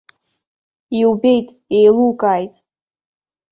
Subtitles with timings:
[0.99, 1.47] Иубеит,
[1.77, 2.53] еилукааит.